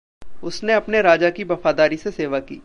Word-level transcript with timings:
उसने 0.43 0.73
अपने 0.73 1.01
राजा 1.01 1.29
की 1.29 1.43
वफ़ादारी 1.43 1.97
से 1.97 2.11
सेवा 2.11 2.39
की। 2.39 2.59